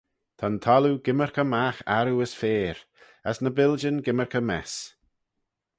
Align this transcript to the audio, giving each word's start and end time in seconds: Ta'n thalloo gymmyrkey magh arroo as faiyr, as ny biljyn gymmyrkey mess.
Ta'n 0.39 0.55
thalloo 0.63 0.99
gymmyrkey 1.05 1.47
magh 1.53 1.79
arroo 1.97 2.23
as 2.25 2.33
faiyr, 2.39 2.77
as 3.29 3.37
ny 3.41 3.51
biljyn 3.57 3.99
gymmyrkey 4.05 4.43
mess. 4.49 4.73